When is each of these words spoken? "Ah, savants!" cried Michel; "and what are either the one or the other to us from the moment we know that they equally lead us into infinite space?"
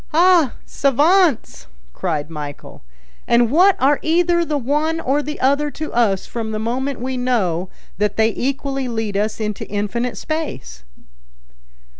"Ah, 0.15 0.53
savants!" 0.65 1.67
cried 1.93 2.31
Michel; 2.31 2.81
"and 3.27 3.51
what 3.51 3.77
are 3.79 3.99
either 4.01 4.43
the 4.43 4.57
one 4.57 4.99
or 4.99 5.21
the 5.21 5.39
other 5.39 5.69
to 5.69 5.93
us 5.93 6.25
from 6.25 6.49
the 6.49 6.57
moment 6.57 6.99
we 6.99 7.17
know 7.17 7.69
that 7.99 8.17
they 8.17 8.33
equally 8.35 8.87
lead 8.87 9.15
us 9.15 9.39
into 9.39 9.69
infinite 9.69 10.17
space?" 10.17 10.83